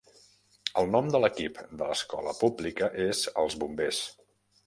[0.83, 4.01] El nom de l'equip de l'escola pública és els Bombers.